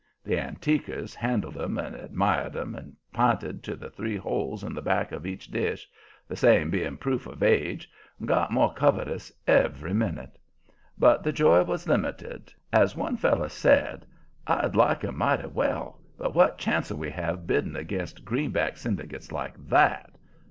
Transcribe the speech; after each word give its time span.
The 0.23 0.35
"Antiquers" 0.39 1.13
handled 1.13 1.59
'em 1.61 1.77
and 1.77 1.95
admired 1.95 2.55
'em 2.55 2.73
and 2.73 2.95
p'inted 3.13 3.61
to 3.61 3.75
the 3.75 3.91
three 3.91 4.17
holes 4.17 4.63
in 4.63 4.73
the 4.73 4.81
back 4.81 5.11
of 5.11 5.27
each 5.27 5.51
dish 5.51 5.87
the 6.27 6.35
same 6.35 6.71
being 6.71 6.97
proof 6.97 7.27
of 7.27 7.43
age 7.43 7.87
and 8.17 8.27
got 8.27 8.49
more 8.51 8.73
covetous 8.73 9.31
every 9.45 9.93
minute. 9.93 10.39
But 10.97 11.21
the 11.21 11.31
joy 11.31 11.61
was 11.65 11.87
limited. 11.87 12.51
As 12.73 12.95
one 12.95 13.15
feller 13.15 13.49
said, 13.49 14.07
"I'd 14.47 14.75
like 14.75 15.03
'em 15.03 15.19
mighty 15.19 15.45
well, 15.45 16.01
but 16.17 16.33
what 16.33 16.57
chance'll 16.57 16.97
we 16.97 17.11
have 17.11 17.45
bidding 17.45 17.75
against 17.75 18.25
green 18.25 18.49
back 18.49 18.77
syndicates 18.77 19.31
like 19.31 19.53
that?" 19.67 20.15